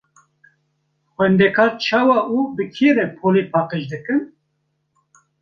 Xwendekar 1.13 1.69
çawa 1.85 2.19
û 2.35 2.37
bi 2.55 2.65
kê 2.75 2.89
re 2.97 3.05
polê 3.17 3.43
paqij 3.51 3.83
dikin? 3.91 4.19